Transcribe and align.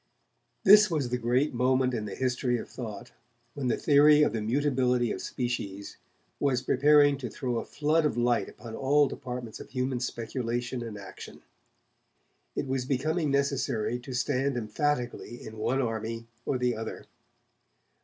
This 0.63 0.89
was 0.89 1.09
the 1.09 1.19
great 1.19 1.53
moment 1.53 1.93
in 1.93 2.05
the 2.05 2.15
history 2.15 2.57
of 2.57 2.67
thought 2.67 3.11
when 3.53 3.67
the 3.67 3.77
theory 3.77 4.23
of 4.23 4.33
the 4.33 4.41
mutability 4.41 5.11
of 5.11 5.21
species 5.21 5.97
was 6.39 6.63
preparing 6.63 7.19
to 7.19 7.29
throw 7.29 7.57
a 7.59 7.65
flood 7.65 8.03
of 8.03 8.17
light 8.17 8.49
upon 8.49 8.75
all 8.75 9.07
departments 9.07 9.59
of 9.59 9.69
human 9.69 9.99
speculation 9.99 10.81
and 10.81 10.97
action. 10.97 11.43
It 12.55 12.65
was 12.65 12.85
becoming 12.85 13.29
necessary 13.29 13.99
to 13.99 14.13
stand 14.13 14.57
emphatically 14.57 15.39
in 15.45 15.59
one 15.59 15.79
army 15.83 16.25
or 16.47 16.57
the 16.57 16.75
other. 16.75 17.05